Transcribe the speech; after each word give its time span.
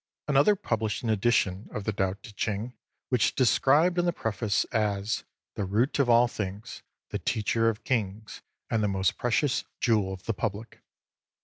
Another 0.27 0.55
published 0.55 1.03
an 1.03 1.11
edition 1.11 1.69
of 1.71 1.83
the 1.83 1.91
Tao 1.93 2.15
Ti 2.23 2.31
Ching, 2.31 2.73
which 3.09 3.25
is 3.25 3.31
described 3.33 3.99
in 3.99 4.05
the 4.05 4.11
preface 4.11 4.63
as" 4.71 5.25
the 5.55 5.63
root 5.63 5.99
of 5.99 6.09
all 6.09 6.27
things, 6.27 6.81
the 7.09 7.19
teacher 7.19 7.69
of 7.69 7.83
kings, 7.83 8.41
and 8.67 8.81
the 8.81 8.87
most 8.87 9.15
precious 9.19 9.63
jewel 9.79 10.11
of 10.11 10.23
the 10.23 10.33
public." 10.33 10.81